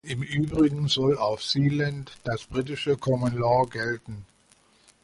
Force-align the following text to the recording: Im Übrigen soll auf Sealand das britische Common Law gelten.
Im 0.03 0.23
Übrigen 0.23 0.87
soll 0.87 1.15
auf 1.15 1.43
Sealand 1.43 2.17
das 2.23 2.45
britische 2.45 2.97
Common 2.97 3.37
Law 3.37 3.65
gelten. 3.69 4.25